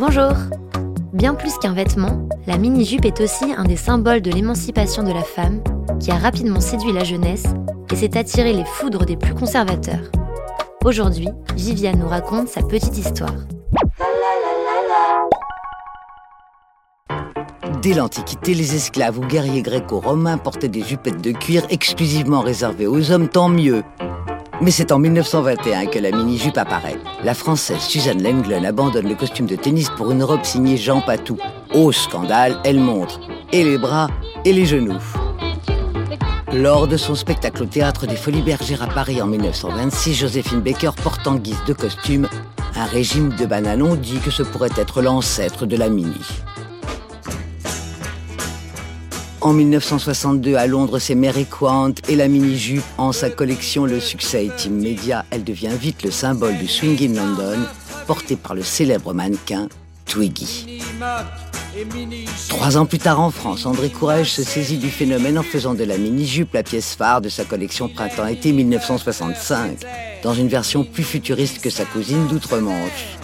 [0.00, 0.32] Bonjour
[1.12, 5.22] Bien plus qu'un vêtement, la mini-jupe est aussi un des symboles de l'émancipation de la
[5.22, 5.62] femme
[6.00, 7.44] qui a rapidement séduit la jeunesse
[7.92, 10.10] et s'est attiré les foudres des plus conservateurs.
[10.86, 13.34] Aujourd'hui, Viviane nous raconte sa petite histoire.
[17.82, 23.10] Dès l'Antiquité, les esclaves ou guerriers gréco-romains portaient des jupettes de cuir exclusivement réservées aux
[23.10, 23.82] hommes, tant mieux.
[24.62, 26.98] Mais c'est en 1921 que la mini-jupe apparaît.
[27.24, 31.38] La Française Suzanne Lenglen abandonne le costume de tennis pour une robe signée Jean Patou.
[31.72, 33.20] Au scandale, elle montre
[33.52, 34.08] et les bras
[34.44, 35.00] et les genoux.
[36.52, 40.90] Lors de son spectacle au théâtre des Folies Bergères à Paris en 1926, Joséphine Baker
[41.02, 42.28] porte en guise de costume
[42.76, 46.20] un régime de bananon dit que ce pourrait être l'ancêtre de la mini.
[49.42, 53.86] En 1962, à Londres, c'est Mary Quant et la mini-jupe en sa collection.
[53.86, 55.24] Le succès est immédiat.
[55.30, 57.58] Elle devient vite le symbole du swing in London,
[58.06, 59.68] porté par le célèbre mannequin
[60.04, 60.82] Twiggy.
[62.50, 65.84] Trois ans plus tard en France, André Courage se saisit du phénomène en faisant de
[65.84, 69.78] la mini-jupe la pièce phare de sa collection printemps-été 1965,
[70.22, 73.16] dans une version plus futuriste que sa cousine d'outre-Manche.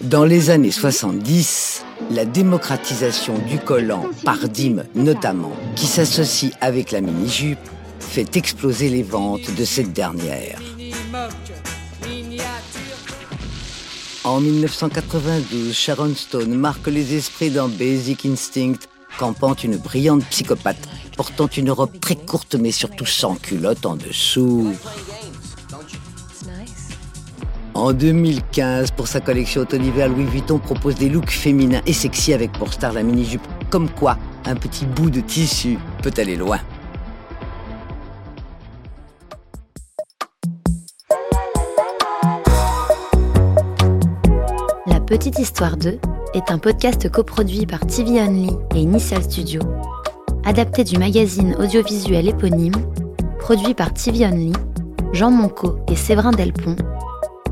[0.00, 1.71] Dans les années 70,
[2.12, 7.58] la démocratisation du collant par Dim notamment, qui s'associe avec la mini-jupe,
[8.00, 10.58] fait exploser les ventes de cette dernière.
[14.24, 18.78] En 1992, Sharon Stone marque les esprits dans Basic Instinct,
[19.18, 24.74] campant une brillante psychopathe, portant une robe très courte mais surtout sans culotte en dessous.
[27.82, 32.52] En 2015, pour sa collection automne-hiver, Louis Vuitton propose des looks féminins et sexy avec
[32.52, 33.42] pour star la mini-jupe.
[33.70, 36.60] Comme quoi, un petit bout de tissu peut aller loin.
[44.86, 45.98] La Petite Histoire 2
[46.34, 49.60] est un podcast coproduit par TV Only et Initial Studio,
[50.44, 52.76] adapté du magazine audiovisuel éponyme,
[53.40, 54.52] produit par TV Only,
[55.12, 56.76] Jean Monco et Séverin Delpont